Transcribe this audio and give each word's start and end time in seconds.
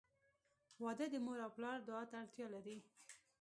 •واده 0.83 1.05
د 1.11 1.15
مور 1.25 1.37
او 1.45 1.49
پلار 1.57 1.77
دعا 1.87 2.03
ته 2.09 2.15
اړتیا 2.21 2.47
لري. 2.55 2.77